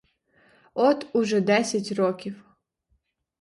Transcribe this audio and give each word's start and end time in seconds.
От 0.73 1.07
уже 1.15 1.41
десять 1.41 1.91
років. 1.91 2.43